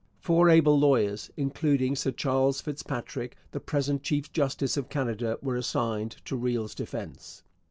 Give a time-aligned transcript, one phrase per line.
[0.19, 6.15] Four able lawyers, including Sir Charles Fitzpatrick, the present chief justice of Canada, were assigned
[6.25, 7.43] to Riel's defence.